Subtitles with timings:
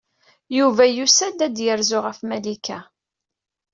[0.57, 2.79] Yuba yusa-d ad yerzu ɣer Malika.